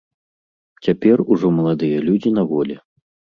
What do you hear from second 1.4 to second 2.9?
маладыя людзі на волі.